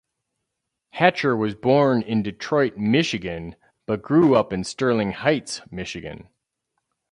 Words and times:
Hatcher 0.93 1.37
was 1.37 1.53
born 1.53 2.01
in 2.01 2.23
Detroit, 2.23 2.75
Michigan, 2.75 3.55
but 3.85 4.01
grew 4.01 4.35
up 4.35 4.51
in 4.51 4.63
Sterling 4.63 5.11
Heights, 5.11 5.61
Michigan. 5.69 6.27